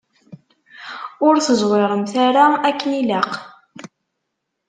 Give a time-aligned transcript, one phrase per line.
[1.27, 3.31] Ur teẓwiremt ara akken ilaq.